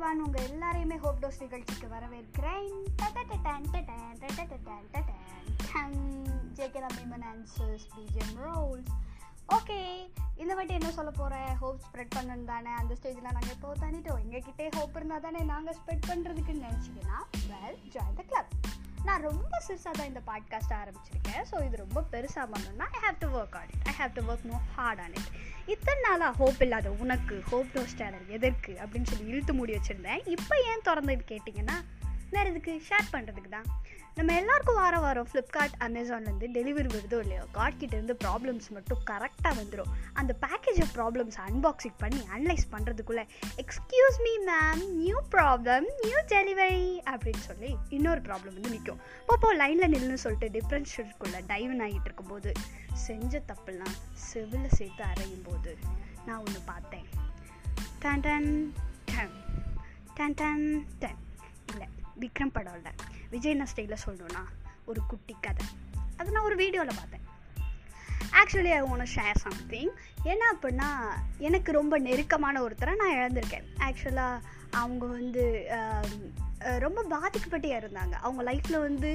வாழ்வான் 0.00 0.24
உங்கள் 0.24 0.48
எல்லாரையுமே 0.48 0.96
ஹோப் 0.96 1.24
டோஸ் 1.24 1.40
நிகழ்ச்சிக்கு 1.40 1.86
வரவேற்கிறேன். 1.86 2.68
ஜேகே 6.54 6.80
மீமன் 6.96 7.24
ஆன்சர்ஸ் 7.32 7.86
பிஜிஎம் 7.94 8.34
ரோல்ஸ் 8.36 8.90
ஓகே 9.48 10.10
இந்த 10.36 10.54
வாட்டி 10.54 10.74
என்ன 10.74 10.90
சொல்ல 10.90 11.10
போகிறேன் 11.10 11.54
ஹோப் 11.54 11.80
ஸ்ப்ரெட் 11.86 12.10
பண்ணணும் 12.16 12.44
தானே. 12.44 12.70
அந்த 12.70 12.96
ஸ்டேஜில் 13.02 13.20
நாங்கள் 13.20 13.50
இப்போ 13.50 13.72
தாண்டிட்டோம் 13.80 14.20
எங்ககிட்டே 14.26 14.70
ஹோப் 14.72 14.96
இருந்தால் 14.96 15.20
தானே 15.20 15.40
நாங்கள் 15.40 15.76
ஸ்ப்ரெட் 15.76 16.08
பண்ணுறதுக்குன்னு 16.08 16.66
நினச்சிங்கன்னா 16.68 17.20
வெல் 17.48 17.78
ஜாயின் 17.92 18.16
த 18.16 18.22
கிளப் 18.22 18.48
நான் 19.04 19.22
ரொம்ப 19.22 19.58
சிறுசாக 19.68 19.90
தான் 19.90 20.06
இந்த 20.06 20.20
பாட்காஸ்ட் 20.26 20.74
ஆரம்பிச்சிருக்கேன். 20.80 21.42
ஸோ 21.50 21.66
இது 21.66 21.76
ரொம்ப 21.76 22.00
பெருசாக 22.12 22.46
பண்ணணும்னா 22.52 22.86
I 22.96 23.00
have 23.06 23.18
to 23.18 23.28
work 23.38 23.56
on 23.56 23.70
it 23.74 23.86
I 23.88 23.94
have 23.98 24.12
to 24.12 24.22
work 24.22 24.44
no 24.44 24.60
hard 24.76 25.00
on 25.00 25.10
it 25.10 25.30
இத்தனை 25.66 26.00
நாளாக 26.10 26.32
ஹோப் 26.32 26.62
இல்லாத 26.62 26.90
உனக்கு 26.90 27.42
ஹோப் 27.50 27.72
டோ 27.72 27.82
சேனல் 27.86 28.28
எதற்கு? 28.28 28.72
அப்படின்னு 28.72 29.02
சொல்லி 29.02 29.24
இழுத்து 29.24 29.54
மூடி 29.54 29.74
வச்சுருந்தேன். 29.76 30.22
இப்போ 30.26 30.56
ஏன் 30.70 30.82
திறந்து 30.82 31.24
கேட்டிங்கன்னா 31.28 31.76
வேறு 32.30 32.50
இதுக்கு 32.50 32.72
ஷேர் 32.88 33.12
பண்ணுறதுக்கு 33.12 33.50
தான். 33.50 33.68
நம்ம 34.14 34.32
எல்லாருக்கும் 34.36 34.78
வாரம் 34.78 35.02
வாரம் 35.02 35.28
ஃப்ளிப்கார்ட் 35.30 35.74
அமேசான்லேருந்து 35.86 36.48
டெலிவரி 36.56 36.88
வருதோ 36.94 37.18
இல்லையோ 37.20 37.44
கார்ட் 37.52 37.78
கிட்டேருந்து 37.80 38.14
ப்ராப்ளம்ஸ் 38.24 38.68
மட்டும் 38.76 39.00
கரெக்டாக 39.10 39.52
வந்துடும் 39.60 39.90
அந்த 40.12 40.32
பேக்கேஜ் 40.44 40.80
ஆஃப் 40.84 40.92
ப்ராப்ளம்ஸ் 40.98 41.38
அன்பாக்சிங் 41.46 41.96
பண்ணி 41.98 42.20
analyse 42.36 42.66
பண்ணுறதுக்குள்ளே 42.72 43.24
excuse 43.56 44.18
me 44.26 44.32
ma'am 44.50 44.82
new 44.96 45.20
problem 45.30 45.86
new 46.00 46.18
delivery 46.34 46.84
அப்படின்னு 47.12 47.44
சொல்லி 47.48 47.76
இன்னொரு 47.88 48.20
ப்ராப்ளம் 48.20 48.56
வந்து 48.58 48.74
நிற்கும் 48.76 49.00
அப்போ 49.26 49.54
லைனில் 49.54 49.92
நில்லுன்னு 49.94 50.22
சொல்லிட்டு 50.26 50.50
டிஃப்ரென்ஷியலுக்குள்ளே 50.58 51.42
டைவன் 51.46 51.82
ஆகிட்டு 51.86 52.04
இருக்கும்போது 52.04 52.52
செஞ்ச 53.06 53.42
தப்புலாம் 53.52 53.96
செவில் 54.14 54.68
சேர்த்து 54.68 55.04
அரையும் 55.04 55.44
போது 55.44 55.78
நான் 56.26 56.38
ஒன்று 56.38 56.60
பார்த்தேன். 56.66 57.08
டன் 57.98 58.20
டன் 58.20 58.74
டன். 59.04 59.34
டன் 60.14 60.34
டன் 60.34 60.86
டன். 60.98 61.20
விக்ரம் 62.20 62.50
படம் 62.52 62.82
விஜய் 63.30 63.54
விஜய்னா 63.54 63.66
ஸ்டைலில் 63.76 63.96
சொல்லணும்னா 64.06 64.44
ஒரு 64.84 65.00
குட்டி 65.06 65.36
கதை. 65.40 65.66
அது 66.16 66.30
நான் 66.30 66.44
ஒரு 66.44 66.56
வீடியோவில் 66.56 66.96
பார்த்தேன். 66.96 67.28
ஆக்சுவலி 68.30 68.70
ஐ 68.70 68.80
ஒன்று 68.80 69.06
ஷேர் 69.14 69.34
சம்திங் 69.34 69.90
என்ன 70.22 70.56
அப்படின்னா 70.56 71.10
எனக்கு 71.38 71.72
ரொம்ப 71.72 71.98
நெருக்கமான 71.98 72.62
ஒருத்தரை 72.62 72.96
நான் 72.96 73.10
இழந்திருக்கேன். 73.10 73.64
ஆக்சுவலாக 73.78 74.40
அவங்க 74.70 75.06
வந்து 75.06 75.70
ரொம்ப 76.84 77.00
பாதிக்கப்பட்டே 77.12 77.70
இருந்தாங்க. 77.80 78.14
அவங்க 78.26 78.42
லைஃப்பில் 78.48 78.84
வந்து 78.86 79.10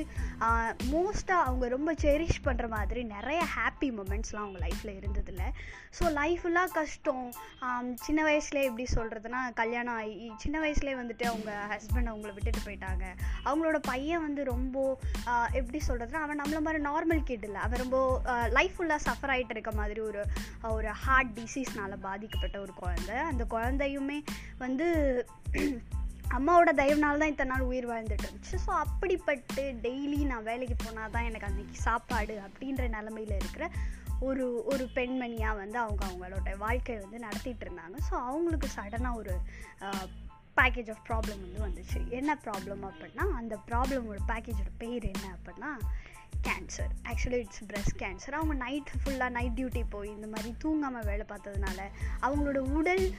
மோஸ்ட்டாக 0.94 1.46
அவங்க 1.48 1.66
ரொம்ப 1.76 1.94
செரிஷ் 2.04 2.40
பண்ணுற 2.46 2.68
மாதிரி 2.76 3.02
நிறைய 3.16 3.42
ஹாப்பி 3.56 3.90
மூமெண்ட்ஸ்லாம் 3.98 4.46
அவங்க 4.46 4.62
லைஃப்பில் 4.66 4.98
இருந்ததில்ல. 5.00 5.44
ஸோ 5.98 6.06
லைஃபெல்லாம் 6.20 6.72
கஷ்டம். 6.78 7.26
சின்ன 8.06 8.20
வயசுலேயே 8.30 8.70
எப்படி 8.70 8.86
சொல்கிறதுனா 8.96 9.42
கல்யாணம் 9.62 9.98
ஆகி 10.00 10.30
சின்ன 10.44 10.56
வயசுலேயே 10.64 10.98
வந்துட்டு 11.02 11.26
அவங்க 11.32 11.52
ஹஸ்பண்ட் 11.74 12.12
அவங்கள 12.14 12.32
விட்டுட்டு 12.38 12.66
போயிட்டாங்க. 12.68 13.06
அவங்களோட 13.50 13.80
பையன் 13.92 14.26
வந்து 14.28 14.44
ரொம்ப 14.54 14.86
எப்படி 15.60 15.82
சொல்கிறதுனா 15.90 16.24
அவன் 16.26 16.42
நம்மள 16.42 16.62
மாதிரி 16.68 16.82
நார்மல் 16.90 17.26
கிட் 17.30 17.48
இல்லை. 17.50 17.62
அவன் 17.68 17.84
ரொம்ப 17.84 18.00
லைஃப் 18.58 18.76
ஃபுல்லாக 18.78 19.06
சஃபர் 19.08 19.34
ஆகிட்டு 19.36 19.56
இருக்க 19.58 19.74
மாதிரி 19.82 20.02
ஒரு 20.10 20.24
ஒரு 20.76 20.92
ஹார்ட் 21.06 21.34
டிசீஸ்னால் 21.40 22.04
பாதிக்கப்பட்ட 22.08 22.58
ஒரு 22.66 22.74
குழந்தை. 22.84 23.18
அந்த 23.32 23.46
குழந்தையுமே 23.56 24.20
வந்து 24.64 24.88
அம்மாவோட 26.38 26.72
தயவுனால 26.80 27.20
தான் 27.22 27.32
இத்தனை 27.34 27.52
நாள் 27.52 27.70
உயிர் 27.72 27.90
வாழ்ந்துட்டு 27.92 28.26
இருந்துச்சு. 28.28 28.58
ஸோ 28.66 28.72
அப்படிப்பட்டு 28.84 29.64
டெய்லி 29.86 30.20
நான் 30.32 30.48
வேலைக்கு 30.50 30.76
போனால் 30.84 31.14
தான் 31.16 31.28
எனக்கு 31.30 31.48
அன்றைக்கி 31.50 31.78
சாப்பாடு 31.88 32.36
அப்படின்ற 32.46 32.88
நிலமையில் 32.98 33.40
இருக்கிற 33.42 33.68
ஒரு 34.28 34.46
ஒரு 34.72 34.84
பெண்மணியாக 34.98 35.60
வந்து 35.62 35.78
அவங்க 35.84 36.04
அவங்களோட 36.08 36.52
வாழ்க்கையை 36.58 37.00
வந்து 37.04 37.20
நடத்திட்டு 37.26 37.66
இருந்தாங்க. 37.66 37.98
ஸோ 38.10 38.14
அவங்களுக்கு 38.30 38.70
சடனாக 38.78 39.20
ஒரு 39.22 39.34
பேக்கேஜ் 40.60 40.90
ஆஃப் 40.94 41.06
ப்ராப்ளம் 41.10 41.42
வந்து 41.46 41.62
வந்துச்சு. 41.68 42.00
என்ன 42.20 42.32
ப்ராப்ளம் 42.46 42.84
அப்படின்னா 42.90 43.26
அந்த 43.40 43.56
ப்ராப்ளமோட 43.70 44.20
பேக்கேஜோட 44.32 44.72
பேர் 44.84 45.06
என்ன 45.14 45.26
அப்படின்னா 45.36 45.72
cancer 46.44 46.92
actually 47.10 47.40
it's 47.44 47.66
breast 47.66 47.98
cancer 48.02 48.32
அவங்க 48.32 48.54
நைட் 48.54 48.92
ஃபுல்லாக 49.02 49.30
நைட் 49.30 49.56
டியூட்டி 49.60 49.84
போய் 49.90 50.10
இந்த 50.10 50.28
மாதிரி 50.28 50.56
தூங்காமல் 50.64 51.04
வேலை 51.04 51.26
பார்த்ததுனால 51.30 51.80
அவங்களோட 52.22 52.58
உடல் 52.58 53.14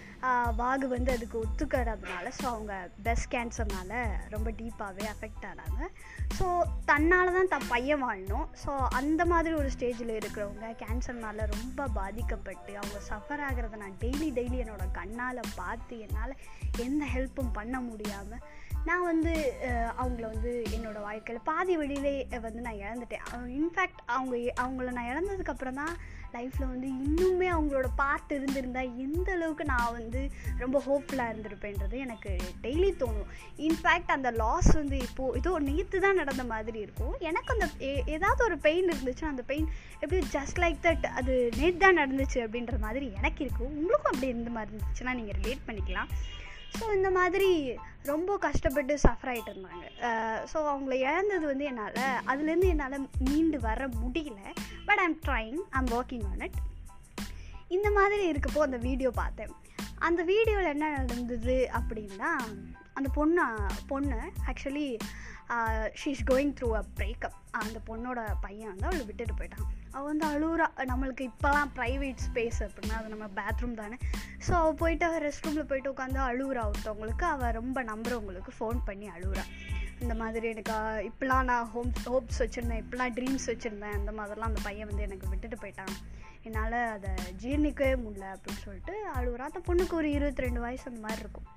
வாகு 0.57 0.89
வந்து 0.89 1.13
அதுக்கு 1.13 1.45
ஒத்துக்கிறதுனால 1.45 2.33
ஸோ 2.39 2.45
அவங்க 2.45 2.91
பெஸ்ட் 3.03 3.35
கேன்சர்னால 3.35 4.05
ரொம்ப 4.29 4.51
டீப்பாகவே 4.51 5.07
அஃபெக்ட் 5.15 5.47
ஆனாங்க. 5.51 5.89
ஸோ 6.39 6.63
தன்னால் 6.85 7.33
தான் 7.33 7.49
த 7.49 7.59
பையன் 7.69 8.05
வாழணும். 8.05 8.47
ஸோ 8.65 8.87
அந்த 8.89 9.25
மாதிரி 9.25 9.55
ஒரு 9.55 9.71
ஸ்டேஜில் 9.79 10.13
இருக்கிறவங்க 10.19 10.75
கேன்சர்னால் 10.85 11.51
ரொம்ப 11.55 11.87
பாதிக்கப்பட்டு 11.87 12.79
அவங்க 12.79 13.01
சஃபர் 13.11 13.45
ஆகிறத 13.49 13.77
நான் 13.77 13.99
டெய்லி 14.01 14.31
டெய்லி 14.39 14.61
என்னோடய 14.65 14.91
கண்ணால் 14.93 15.41
பார்த்து 15.57 16.01
என்னால் 16.01 16.37
எந்த 16.79 17.05
ஹெல்ப்பும் 17.05 17.53
பண்ண 17.53 17.81
முடியாமல் 17.81 18.45
நான் 18.85 19.05
வந்து 19.05 19.61
அவங்கள 20.01 20.25
வந்து 20.33 20.63
என்னோடய 20.71 21.01
வாழ்க்கையில் 21.01 21.43
பாதி 21.45 21.77
வழியிலே 21.77 22.29
வந்து 22.45 22.61
நான் 22.61 22.83
இழந்துட்டேன். 22.85 23.06
இன்ஃபேக்ட் 23.59 24.01
அவங்க 24.07 24.37
அவங்கள 24.63 24.91
நான் 24.99 25.11
இழந்ததுக்கப்புறம் 25.13 25.81
தான் 25.83 25.95
லைஃப்பில் 26.35 26.71
வந்து 26.71 26.89
இன்னுமே 27.05 27.49
அவங்களோட 27.55 27.89
பார்ட் 28.01 28.33
இருந்திருந்தால் 28.37 28.91
எந்த 29.05 29.29
அளவுக்கு 29.33 29.65
நான் 29.65 29.95
வந்து 29.99 30.21
ரொம்ப 30.63 30.79
ஹோப்ஃபுல்லாக 30.87 31.33
இருந்திருப்பேன்றது 31.33 31.97
எனக்கு 32.07 32.31
டெய்லி 32.65 32.91
தோணும். 33.03 33.31
இன்ஃபேக்ட் 33.67 34.15
அந்த 34.17 34.31
லாஸ் 34.31 34.71
வந்து 34.75 34.99
இப்போது 34.99 35.39
ஏதோ 35.41 35.59
நேற்று 35.59 36.01
தான் 36.01 36.21
நடந்த 36.23 36.45
மாதிரி 36.45 36.79
இருக்கும். 36.87 37.15
எனக்கு 37.31 37.53
அந்த 37.55 37.69
ஏதாவது 38.17 38.45
ஒரு 38.45 38.59
பெயின் 38.67 38.91
இருந்துச்சுன்னா 38.95 39.33
அந்த 39.35 39.43
பெயின் 39.53 39.69
எப்படி 40.01 40.21
ஜஸ்ட் 40.37 40.61
லைக் 40.65 40.81
தட் 40.87 41.07
அது 41.21 41.53
நேற்று 41.61 41.79
தான் 41.79 42.01
நடந்துச்சு 42.03 42.41
அப்படின்ற 42.47 42.79
மாதிரி 42.79 43.13
எனக்கு 43.21 43.45
இருக்கும். 43.45 43.73
உங்களுக்கும் 43.79 44.13
அப்படி 44.13 44.33
இருந்த 44.35 44.51
மாதிரி 44.51 44.73
இருந்துச்சுன்னா 44.75 45.15
நீங்கள் 45.21 45.39
ரிலேட் 45.43 45.67
பண்ணிக்கலாம். 45.69 46.11
ஸோ 46.79 46.85
இந்த 46.97 47.11
மாதிரி 47.19 47.51
ரொம்ப 48.13 48.33
கஷ்டப்பட்டு 48.45 48.95
சஃபர் 49.05 49.31
ஆகிட்டு 49.33 49.53
இருந்தாங்க. 49.53 49.85
ஸோ 50.51 50.59
அவங்கள 50.73 50.95
இழந்தது 51.07 51.45
வந்து 51.53 51.65
என்னால் 51.71 52.01
அதுலேருந்து 52.31 52.71
என்னால் 52.75 53.07
மீண்டு 53.29 53.61
வர 53.69 53.89
முடியல. 54.01 54.41
But 54.89 55.03
I'm 55.05 55.17
trying 55.27 55.61
I'm 55.79 55.93
working 55.99 56.27
on 56.33 56.45
it 56.47 56.59
இந்த 57.77 57.89
மாதிரி 57.99 58.25
இருக்கப்போ 58.33 58.61
அந்த 58.69 58.79
வீடியோ 58.89 59.11
பார்த்தேன். 59.23 59.55
அந்த 60.09 60.21
வீடியோவில் 60.33 60.73
என்ன 60.75 60.91
நடந்தது 60.99 61.57
அப்படின்னா 61.79 62.31
அந்த 62.99 63.09
பொண்ணு 63.17 63.47
பொண்ணு 63.93 64.19
actually 64.51 64.89
she 66.01 66.09
is 66.15 66.23
going 66.31 66.53
through 66.59 66.69
a 66.79 66.83
breakup 66.99 67.37
அந்த 67.61 67.79
பொண்ணோட 67.89 68.21
பையன் 68.45 68.71
வந்து 68.71 68.87
அவளை 68.89 69.03
விட்டுட்டு 69.09 69.35
போயிட்டான். 69.41 69.67
அவள் 69.97 70.09
வந்து 70.13 70.27
அழுகுறா 70.31 70.67
நம்மளுக்கு 70.91 71.25
இப்போலாம் 71.31 71.71
ப்ரைவேட் 71.79 72.25
ஸ்பேஸ் 72.27 72.59
அப்படின்னா 72.67 72.97
அது 73.01 73.13
நம்ம 73.15 73.27
பாத்ரூம் 73.39 73.77
தானே. 73.83 73.97
ஸோ 74.47 74.53
அவள் 74.61 74.79
போயிட்டு 74.83 75.05
அவள் 75.09 75.25
ரெஸ்ட் 75.27 75.47
ரூமில் 75.47 75.69
போயிட்டு 75.71 75.93
உட்காந்து 75.93 76.21
அழுகுறா 76.31 76.63
ஒருத்தவங்களுக்கு. 76.71 77.27
அவள் 77.35 77.57
ரொம்ப 77.61 77.83
நம்புறவங்களுக்கு 77.93 78.55
ஃபோன் 78.59 78.81
பண்ணி 78.89 79.09
அழுகுறா 79.17 79.45
இந்த 80.05 80.15
மாதிரி 80.21 80.47
எனக்கு 80.55 80.75
இப்போலாம் 81.11 81.47
நான் 81.51 81.69
ஹோம் 81.75 81.93
ஹோப்ஸ் 82.09 82.41
வச்சுருந்தேன். 82.43 82.81
இப்படிலாம் 82.83 83.15
ட்ரீம்ஸ் 83.19 83.47
வச்சுருந்தேன். 83.53 83.97
அந்த 84.01 84.13
மாதிரிலாம் 84.19 84.51
அந்த 84.53 84.63
பையன் 84.69 84.89
வந்து 84.91 85.07
எனக்கு 85.09 85.31
விட்டுட்டு 85.33 85.59
போயிட்டான். 85.63 85.95
என்னால் 86.49 86.79
அதை 86.97 87.13
ஜீர்ணிக்கவே 87.45 87.95
முடியல 88.03 88.27
அப்படின்னு 88.35 88.65
சொல்லிட்டு 88.65 88.97
அழுகுறா 89.19 89.47
அந்த 89.51 89.63
பொண்ணுக்கு 89.69 89.97
ஒரு 90.01 90.11
இருபத்தி 90.17 90.45
ரெண்டு 90.47 90.61
வயசு 90.67 90.85
அந்த 90.91 91.03
மாதிரி 91.07 91.25
இருக்கும். 91.27 91.49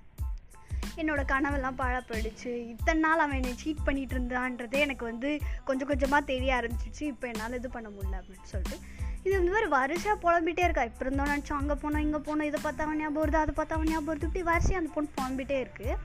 என்னோட 1.02 1.24
கனவெல்லாம் 1.34 1.78
பாழப்படுச்சு 1.82 2.52
இத்தனை 2.74 3.00
நாள் 3.00 3.24
அவன் 3.26 3.40
என்னை 3.40 3.54
சீட் 3.64 3.86
பண்ணிகிட்டு 3.86 4.16
இருந்தான்றதே 4.18 4.80
எனக்கு 4.86 5.06
வந்து 5.06 5.30
கொஞ்சம் 5.64 5.88
கொஞ்சமாக 5.88 6.30
தெரிய 6.32 6.54
ஆரம்பிச்சிச்சு 6.60 7.04
இப்போ 7.14 7.28
என்னால் 7.28 7.54
இது 7.54 7.70
பண்ண 7.70 7.90
முடியல 7.90 8.20
அப்படின்னு 8.22 8.52
சொல்லிட்டு. 8.54 8.78
இது 9.24 9.34
வந்து 9.38 9.52
மாதிரி 9.52 9.70
வருஷம் 9.70 10.20
புலம்பிட்டே 10.20 10.64
இருக்கா. 10.64 10.84
இப்போ 10.84 11.06
இருந்தோம் 11.06 11.32
நினச்சோம் 11.32 11.60
அங்கே 11.62 11.76
போனோம் 11.82 12.06
இங்கே 12.06 12.22
போனோம் 12.28 12.48
இதை 12.52 12.60
பார்த்தா 12.64 12.86
அவன் 12.88 13.02
ஞாபகம் 13.02 13.24
வருது 13.24 13.42
அதை 13.44 13.54
பார்த்தா 13.58 13.78
அவன் 13.78 13.92
ஞாபகம் 13.92 14.12
வருது 14.12 14.30
இப்படி 14.30 14.44
வரிசையாக 14.52 14.82
அந்த 14.82 14.94
பொண்ணு 14.96 15.16
புலம்பிட்டே 15.18 15.58
இருக்குது 15.66 15.96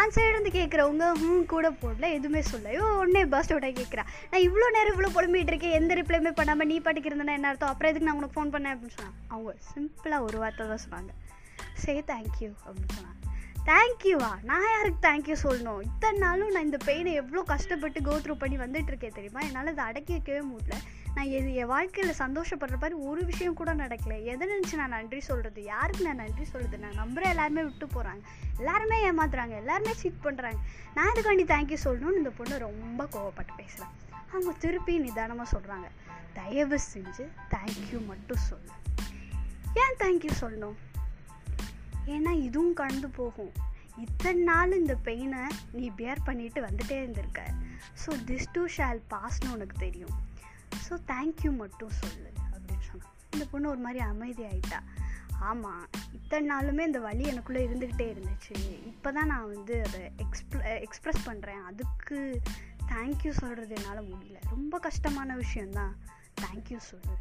அந்த 0.00 0.12
சைடு 0.16 0.32
வந்து 0.32 0.50
கேட்குறவங்க 0.50 1.04
ஹம் 1.20 1.46
கூட 1.52 1.66
போடல 1.82 2.06
எதுவுமே 2.16 2.40
சொல்ல 2.42 2.68
ஐயோ 2.68 2.86
உடனே 3.02 3.22
பஸ் 3.34 3.52
விட 3.52 3.68
கேட்குறா 3.78 4.04
நான் 4.30 4.44
இவ்வளோ 4.46 4.66
நேரம் 4.76 4.94
இவ்வளோ 4.94 5.10
புலம்பிகிட்டு 5.16 5.52
இருக்கேன் 5.52 5.76
எந்த 5.80 5.94
ரிப்ளைமே 5.94 6.32
பண்ணாமல் 6.40 6.66
நீ 6.66 6.76
பாட்டுக்கு 6.80 7.10
இருந்தேன்னா 7.10 7.36
என்ன 7.38 7.48
அர்த்தம்? 7.48 7.68
அப்புறம் 7.68 7.90
எதுக்கு 7.92 8.08
நான் 8.08 8.18
உனக்கு 8.20 8.36
ஃபோன் 8.36 8.52
பண்ணேன்? 8.54 8.74
அப்படின்னு 8.74 8.96
சொன்னாங்க 8.98 9.20
அவங்க 9.28 9.54
சிம்பிளாக 9.72 10.26
ஒரு 10.28 10.38
வார்த்தை 10.38 10.66
தான் 10.66 10.84
சொன்னாங்க. 10.86 11.12
சே 11.84 11.94
தேங்க்யூ 12.12 12.50
அப்படின்னு 12.64 12.96
சொன்னாங்க. 12.98 13.22
தேங்க்யூவா 13.66 14.30
நான் 14.42 14.66
யாருக்கு 14.72 15.08
தேங்க்யூ 15.08 15.36
சொல்லணும்? 15.42 15.82
இத்தனை 15.82 16.18
நாளும் 16.18 16.50
நான் 16.50 16.64
இந்த 16.64 16.78
பெயினை 16.84 17.12
எவ்வளோ 17.12 17.42
கஷ்டப்பட்டு 17.42 18.02
கோ 18.02 18.16
த்ரூ 18.16 18.32
பண்ணி 18.32 18.56
வந்துட்டுருக்கேன் 18.56 19.16
தெரியுமா? 19.18 19.40
என்னால் 19.40 19.66
அதை 19.66 19.84
அடக்கி 19.84 20.12
வைக்கவே 20.12 20.40
முடியல. 20.46 20.74
நான் 21.14 21.24
எது 21.24 21.54
என் 21.54 21.66
வாழ்க்கையில் 21.66 22.14
சந்தோஷப்படுற 22.18 22.76
மாதிரி 22.80 22.94
ஒரு 22.94 23.24
விஷயம் 23.24 23.54
கூட 23.54 23.74
நடக்கலை. 23.74 24.24
எதை 24.24 24.48
நினச்சி 24.48 24.74
நான் 24.74 24.88
நன்றி 24.88 25.20
சொல்கிறது 25.20 25.62
யாருக்கு 25.62 26.04
நான் 26.04 26.16
நன்றி 26.16 26.44
சொல்கிறது 26.44 26.78
நான் 26.78 26.98
நம்புகிற 26.98 27.22
எல்லாருமே 27.22 27.62
விட்டு 27.62 27.86
போகிறாங்க 27.86 28.22
எல்லாருமே 28.56 29.10
ஏமாத்துறாங்க. 29.10 29.56
எல்லாருமே 29.56 29.92
சீட் 29.92 30.24
பண்ணுறாங்க 30.24 30.58
நான் 30.94 31.12
இதுக்காண்டி 31.14 31.44
தேங்க்யூ 31.52 31.76
சொல்லணும்னு 31.84 32.16
இந்த 32.16 32.30
பொண்ணு 32.30 32.58
ரொம்ப 32.58 33.04
கோவப்பட்டு 33.04 33.54
பேசுகிறேன் 33.56 33.92
அவங்க 34.28 34.52
திருப்பி 34.58 34.98
நிதானமாக 34.98 35.58
சொல்கிறாங்க 35.58 35.88
தயவு 36.32 36.78
செஞ்சு 36.94 37.24
தேங்க்யூ 37.50 38.06
மட்டும் 38.06 38.44
சொல்லு. 38.50 38.70
ஏன் 39.74 39.96
தேங்க்யூ 39.98 40.30
சொல்லணும்? 40.40 40.74
ஏன்னா 42.14 42.30
இதுவும் 42.30 42.72
கடந்து 42.72 43.08
போகும். 43.08 43.52
இத்தனை 43.96 44.42
நாள் 44.42 44.72
இந்த 44.72 44.94
பெயினை 45.04 45.42
நீ 45.72 45.90
பியர் 45.90 46.22
பண்ணிட்டு 46.24 46.60
வந்துட்டே 46.62 46.96
இருந்திருக்க. 47.02 47.42
ஸோ 48.02 48.12
திஸ் 48.26 48.50
டூ 48.52 48.66
ஷால் 48.76 49.00
பாஸ்னு 49.10 49.52
உனக்கு 49.52 49.76
தெரியும். 49.78 50.16
ஸோ 50.86 50.94
தேங்க்யூ 51.06 51.50
மட்டும் 51.56 51.94
சொல்லு 52.02 52.30
அப்படின்னு 52.52 52.86
சொன்னான். 52.90 53.14
இந்த 53.32 53.44
பொண்ணு 53.50 53.68
ஒரு 53.68 53.78
மாதிரி 53.78 53.98
அமைதி 53.98 54.44
ஆயிட்டா. 54.44 54.80
ஆமாம் 55.38 55.84
இத்தனை 56.12 56.44
நாளுமே 56.52 56.80
இந்த 56.80 56.98
வழி 56.98 57.24
எனக்குள்ளே 57.30 57.62
இருந்துக்கிட்டே 57.66 58.06
இருந்துச்சு. 58.14 58.54
இப்போ 58.90 59.12
தான் 59.12 59.26
நான் 59.26 59.50
வந்து 59.54 59.74
அதை 59.86 60.02
எக்ஸ்ப்ள 60.24 60.60
எக்ஸ்ப்ரெஸ் 60.86 61.26
பண்ணுறேன் 61.26 61.62
அதுக்கு 61.64 62.40
தேங்க்யூ 62.92 63.30
சொல்கிறது 63.30 63.74
என்னால் 63.74 64.08
முடியல. 64.12 64.38
ரொம்ப 64.48 64.78
கஷ்டமான 64.78 65.36
விஷயந்தான் 65.36 65.94
தேங்க்யூ 66.40 66.78
சொல்லு. 66.90 67.16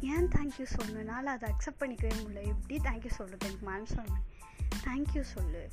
ஏன் 0.00 0.28
தேங்க்யூ 0.28 0.66
சொல்லணுனால 0.76 1.22
அதை 1.22 1.52
அக்செப்ட் 1.52 1.82
பண்ணிக்கவே 1.82 2.12
முடியல. 2.22 2.46
எப்படி 2.46 2.76
தேங்க்யூ 2.76 3.10
சொல்கிறது 3.10 3.46
எனக்கு 3.46 3.66
மனசு 3.66 3.96
தேங்க்யூ 4.86 5.20
சொல்லு 5.20 5.68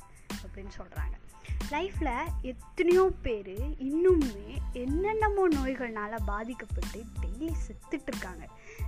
அப்படின்னு 0.46 0.70
சொல்கிறாங்க 0.78 1.14
லைஃப்பில் 1.70 2.32
எத்தனையோ 2.42 3.12
பேர் 3.22 3.54
இன்னுமே 3.88 4.58
என்னென்னமோ 4.72 5.48
நோய்கள்னால் 5.48 6.24
பாதிக்கப்பட்டு 6.24 7.04
டெய்லி 7.20 7.54
செத்துட்ருக்காங்க 7.66 8.44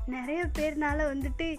நிறைய 0.07 0.45
பேர்னால 0.45 1.07
வந்துட்டு 1.13 1.59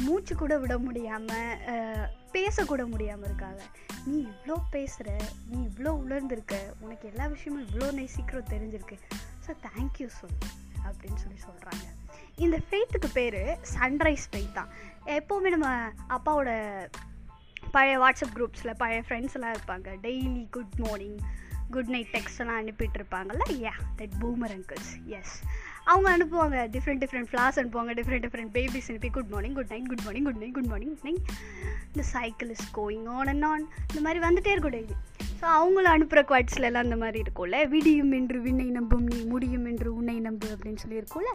மூச்சு 0.00 0.36
கூட 0.36 0.58
விட 0.58 0.78
முடியாமல் 0.78 2.08
பேசக்கூட 2.32 2.88
முடியாமல் 2.88 3.24
இருக்காங்க. 3.24 3.62
நீ 4.06 4.26
இவ்வளோ 4.26 4.52
பேசுகிற 4.70 5.16
நீ 5.48 5.66
இவ்வளோ 5.66 5.88
உணர்ந்திருக்க 5.88 6.74
உனக்கு 6.80 7.08
எல்லா 7.08 7.26
விஷயமும் 7.26 7.66
இவ்வளோ 7.66 8.04
சீக்கிரம் 8.04 8.50
தெரிஞ்சிருக்கு. 8.50 8.98
ஸோ 9.46 9.56
தேங்க்யூ 9.62 10.06
சொல்லு 10.06 10.38
அப்படின்னு 10.84 11.14
சொல்லி 11.14 11.40
சொல்கிறாங்க 11.48 11.86
இந்த 12.36 12.56
ஃபெய்த்துக்கு 12.66 13.08
பேர் 13.12 13.40
சன்ரைஸ் 13.74 14.26
ஃபெய்த் 14.30 14.58
தான். 14.58 14.70
எப்போவுமே 15.18 15.50
நம்ம 15.56 15.68
அப்பாவோட 16.16 16.50
பழைய 17.76 17.98
வாட்ஸ்அப் 17.98 18.34
குரூப்ஸில் 18.36 18.78
பழைய 18.78 19.02
ஃப்ரெண்ட்ஸ் 19.06 19.36
எல்லாம் 19.38 19.54
இருப்பாங்க. 19.56 19.88
Daily 20.06 20.46
good 20.50 20.76
morning 20.86 21.18
good 21.74 21.90
night 21.94 22.12
text 22.14 22.40
எல்லாம் 22.42 22.60
அனுப்பிட்டு 22.62 22.98
இருப்பாங்கல்ல? 23.00 23.44
Yeah 23.66 23.74
that 23.98 24.14
boomer 24.22 24.54
uncles 24.56 24.92
yes 25.18 25.34
அவங்க 25.84 26.08
அனுப்புவாங்க 26.16 26.56
டிஃப்ரெண்ட் 26.74 27.02
டிஃப்ரெண்ட் 27.04 27.28
ஃப்ளாஸ் 27.30 27.58
அனுப்புவாங்க 27.60 27.92
டிஃப்ரெண்ட் 27.98 28.24
டிஃப்ரெண்ட் 28.26 28.52
பேபிஸ் 28.56 28.88
அனுப்பி 28.90 29.08
good 29.08 29.30
morning 29.34 29.54
good 29.54 29.70
night 29.74 29.88
good 29.88 30.04
morning 30.04 30.26
good 30.28 30.40
night 30.42 30.56
good 30.58 30.70
morning 30.72 30.92
good 30.94 31.06
night 31.08 31.30
இந்த 31.92 32.02
cycle 32.16 32.50
is 32.56 32.66
going 32.78 33.06
on 33.16 33.30
and 33.34 33.44
on 33.44 33.64
இந்த 33.90 34.00
மாதிரி 34.06 34.20
வந்துட்டே 34.26 34.52
இருக்கும் 34.54 34.76
டெய்லி 34.78 34.96
ஸோ 35.40 35.46
அவங்கள 35.58 35.86
அனுப்புகிற 35.96 36.22
குவாட்ஸில் 36.30 36.66
எல்லாம் 36.68 36.82
அந்த 36.82 36.96
மாதிரி 36.96 37.18
இருக்கும்ல. 37.24 37.68
விடியும் 37.68 38.12
என்று 38.12 38.38
விண்ணை 38.42 38.64
நம்பும் 38.64 39.06
நீ 39.12 39.24
முடியும் 39.24 39.64
என்று 39.64 39.94
உன்னை 39.94 40.18
நம்பு 40.20 40.48
அப்படின்னு 40.54 40.82
சொல்லி 40.84 41.00
இருக்கும்ல 41.02 41.32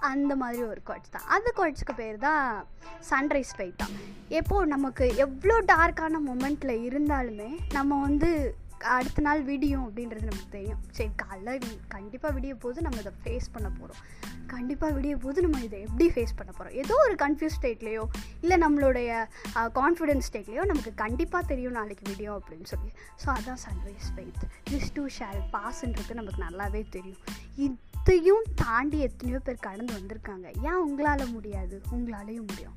அந்த 0.00 0.36
மாதிரி 0.36 0.62
ஒரு 0.62 0.80
குவாட்ஸ் 0.86 1.10
தான். 1.10 1.24
அந்த 1.28 1.52
குவாட்ஸ்க்கு 1.56 1.94
பேர் 1.94 2.18
தான் 2.18 2.66
சன்ரைஸ் 3.10 3.54
ஃபைட் 3.56 3.76
தான் 3.76 3.94
எப்போது 4.28 4.66
நமக்கு 4.66 5.16
எவ்வளோ 5.16 5.60
டார்க்கான 5.66 6.20
மூமெண்ட்டில் 6.20 6.90
இருந்தாலுமே 6.90 7.50
நம்ம 7.72 8.00
வந்து 8.00 8.30
அடுத்த 8.78 9.22
நாள் 9.22 9.42
விடியும் 9.42 9.84
அப்படின்றது 9.86 10.28
நமக்கு 10.28 10.48
தெரியும். 10.50 10.80
சரி 10.90 11.10
காலைல 11.22 11.62
கண்டிப்பாக 11.88 12.40
விடிய 12.40 12.54
போது 12.58 12.82
நம்ம 12.82 12.98
இதை 12.98 13.12
ஃபேஸ் 13.24 13.48
பண்ண 13.52 13.68
போகிறோம் 13.68 14.02
கண்டிப்பாக 14.46 15.00
விடிய 15.00 15.14
போது 15.20 15.42
நம்ம 15.42 15.60
இதை 15.60 15.80
எப்படி 15.80 16.06
ஃபேஸ் 16.08 16.36
பண்ண 16.36 16.52
போகிறோம் 16.52 16.74
ஏதோ 16.82 16.94
ஒரு 17.04 17.14
கன்ஃபியூஸ் 17.14 17.56
ஸ்டேட்லேயோ 17.60 18.04
இல்லை 18.40 18.58
நம்மளுடைய 18.64 19.26
கான்ஃபிடென்ஸ் 19.54 20.28
ஸ்டேட்லேயோ 20.30 20.64
நமக்கு 20.64 20.94
கண்டிப்பாக 20.94 21.46
தெரியும் 21.46 21.72
நாளைக்கு 21.72 22.10
விடியும் 22.10 22.42
அப்படின்னு 22.42 22.64
சொல்லி. 22.64 22.90
ஸோ 23.24 23.28
அதான் 23.36 23.62
sunrise 23.66 24.08
faith 24.16 24.44
this 24.70 24.92
too 24.94 25.06
shall 25.06 25.42
பாஸ்ன்றது 25.52 26.18
நமக்கு 26.20 26.44
நல்லாவே 26.46 26.84
தெரியும். 26.88 27.22
இதையும் 27.56 28.44
தாண்டி 28.54 28.98
எத்தனையோ 29.00 29.38
பேர் 29.38 29.64
கடந்து 29.68 29.94
வந்திருக்காங்க. 29.94 30.46
ஏன் 30.62 30.82
உங்களால் 30.86 31.26
முடியாது? 31.26 31.82
உங்களாலேயும் 31.90 32.48
முடியும். 32.50 32.76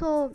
ஸோ 0.00 0.30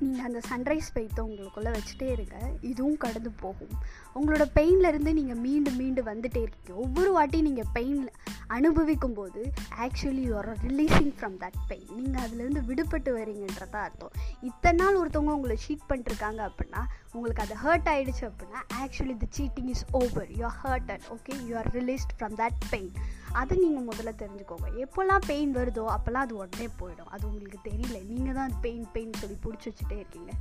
நீங்கள் 0.00 0.26
அந்த 0.28 0.40
சன்ரைஸ் 0.50 0.90
பெய்த்தை 0.94 1.22
உங்களுக்குள்ளே 1.28 1.70
வச்சுட்டே 1.76 2.08
இருங்க. 2.16 2.36
இதுவும் 2.60 2.96
கடந்து 2.96 3.30
போகும். 3.44 3.74
உங்களோட 4.14 4.44
பெயின்லேருந்து 4.54 5.12
நீங்கள் 5.18 5.40
மீண்டு 5.46 5.70
மீண்டு 5.70 6.02
வந்துட்டே 6.02 6.42
இருக்கீங்க. 6.46 6.74
ஒவ்வொரு 6.74 7.12
வாட்டி 7.12 7.40
நீங்கள் 7.48 7.70
பெயின் 7.72 8.10
அனுபவிக்கும் 8.56 9.14
போது 9.14 9.40
actually 9.78 10.24
you're 10.30 10.48
releasing 10.68 11.12
from 11.18 11.36
that 11.42 11.58
pain 11.68 11.90
நீங்கள் 11.96 12.22
அதுலேருந்து 12.24 12.62
விடுபட்டு 12.70 13.10
வரீங்கன்றதான் 13.18 13.84
அர்த்தம். 13.88 14.14
இத்தனை 14.40 14.78
நாள் 14.84 14.98
ஒருத்தவங்க 15.00 15.36
உங்களை 15.38 15.56
சீட் 15.56 15.86
பண்ணிட்டுருக்காங்க 15.88 16.40
அப்படின்னா 16.48 16.82
உங்களுக்கு 17.12 17.42
அது 17.42 17.54
ஹர்ட் 17.64 17.88
ஆகிடுச்சு 17.94 18.24
அப்படின்னா 18.30 18.60
actually 18.82 19.16
the 19.22 19.28
cheating 19.38 19.70
is 19.74 19.84
over 19.90 20.30
you 20.36 20.44
are 20.46 20.58
hurt 20.64 20.90
at 20.90 21.06
okay 21.16 21.36
you 21.46 21.56
are 21.56 21.70
released 21.70 22.14
from 22.18 22.36
that 22.42 22.60
pain 22.70 22.92
அதை 23.32 23.56
நீங்கள் 23.58 23.88
முதல்ல 23.90 24.12
தெரிஞ்சுக்கோங்க. 24.22 24.68
எப்போல்லாம் 24.84 25.24
பெயின் 25.26 25.56
வருதோ 25.56 25.82
அப்போல்லாம் 25.96 26.24
அது 26.26 26.36
உடனே 26.36 26.68
போயிடும். 26.80 27.10
அது 27.14 27.24
உங்களுக்கு 27.28 27.58
தெரியல. 27.70 27.98
நீங்கள் 28.06 28.34
தான் 28.34 28.48
அது 28.48 28.58
பெயின் 28.60 28.86
பெயின் 28.92 29.12
சொல்லி 29.12 29.36
பிடிச்சி 29.44 29.68
வச்சுட்டே 29.68 29.98
இருக்கீங்க. 30.02 30.32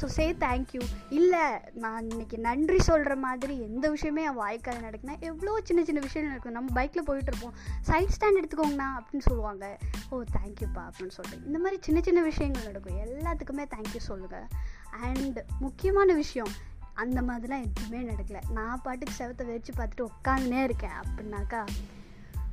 ஸோ 0.00 0.04
சே 0.04 0.32
தேங்க்யூ 0.32 0.80
இல்லை 1.10 1.44
நான் 1.74 2.10
இன்னைக்கு 2.10 2.38
நன்றி 2.38 2.78
சொல்கிற 2.78 3.16
மாதிரி 3.16 3.60
எந்த 3.60 3.90
விஷயமே 3.90 4.22
என் 4.22 4.34
வாழ்க்கையில் 4.34 4.84
நடக்குனா 4.84 5.18
எவ்வளோ 5.18 5.60
சின்ன 5.64 5.84
சின்ன 5.84 6.00
விஷயம் 6.00 6.28
நடக்கும். 6.28 6.52
நம்ம 6.52 6.72
பைக்கில் 6.74 7.06
போயிட்டுருப்போம் 7.06 7.56
சைட் 7.80 8.14
ஸ்டாண்ட் 8.16 8.40
எடுத்துக்கோங்கண்ணா 8.40 8.88
அப்படின்னு 8.98 9.18
சொல்லுவாங்க. 9.18 9.78
ஓ 10.10 10.20
தேங்க்யூப்பா 10.20 10.82
அப்படின்னு 10.88 11.16
சொல்லிட்டு. 11.18 11.46
இந்த 11.46 11.58
மாதிரி 11.58 11.82
சின்ன 11.82 12.00
சின்ன 12.00 12.22
விஷயங்கள் 12.22 12.64
நடக்கும். 12.64 13.00
எல்லாத்துக்குமே 13.06 13.66
தேங்க்யூ 13.74 13.96
சொல்லுங்கள் 13.96 14.46
அண்ட் 14.90 15.38
முக்கியமான 15.60 16.14
விஷயம் 16.14 16.52
அந்த 16.94 17.22
மாதிரிலாம் 17.22 17.66
எதுவுமே 17.68 18.12
நடக்கலை. 18.12 18.50
நான் 18.50 18.82
பாட்டுக்கு 18.82 19.24
செவத்தை 19.24 19.46
வச்சு 19.46 19.72
பார்த்துட்டு 19.72 20.08
உட்காந்துனே 20.10 20.62
இருக்கேன் 20.62 20.98
அப்படின்னாக்கா 21.00 21.66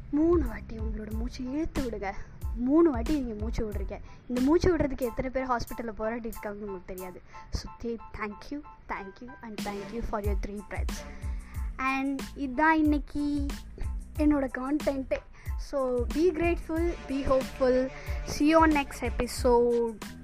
மூணு 0.10 0.48
வாட்டி 0.48 0.76
உங்களோட 0.78 1.12
மூச்சு 1.12 1.52
இழுத்து 1.52 1.82
விடுங்க. 1.84 2.10
மூணு 2.56 2.92
வாட்டி 2.92 3.20
நீங்கள் 3.20 3.36
மூச்சு 3.36 3.72
விட்றீங்க. 3.72 4.00
இந்த 4.28 4.42
மூச்சு 4.42 4.78
விடுறதுக்கு 4.78 5.10
எத்தனை 5.10 5.30
பேர் 5.30 5.48
ஹாஸ்பிட்டலில் 5.48 5.98
போராட்டி 5.98 6.30
இருக்காங்கன்னு 6.30 6.68
உங்களுக்கு 6.68 6.94
தெரியாது. 6.94 7.22
சுற்றி 7.50 8.00
thank you 8.18 8.60
thank you 8.88 9.28
and 9.42 9.62
thank you 9.66 10.02
for 10.10 10.24
your 10.24 10.42
three 10.46 10.58
prides 10.70 11.02
and 11.76 12.22
இதுதான் 12.36 12.78
இன்னைக்கு 12.78 13.48
என்னோட 14.18 14.48
content 14.58 15.20
so 15.72 16.02
be 16.14 16.32
grateful 16.32 16.94
be 17.08 17.24
hopeful 17.24 17.90
see you 18.38 18.62
next 18.78 19.04
episode 19.04 20.23